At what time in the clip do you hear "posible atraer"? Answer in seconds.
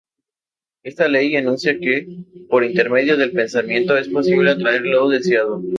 4.09-4.81